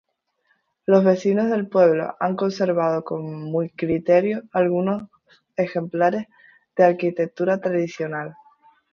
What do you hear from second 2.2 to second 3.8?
conservado con muy